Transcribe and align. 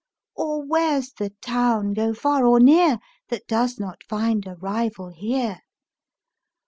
Or 0.33 0.65
where's 0.65 1.13
the 1.13 1.29
town, 1.41 1.93
go 1.93 2.15
far 2.15 2.43
or 2.43 2.59
near, 2.59 2.97
That 3.27 3.45
does 3.47 3.79
not 3.79 4.03
find 4.09 4.47
a 4.47 4.55
rival 4.55 5.09
here? 5.09 5.59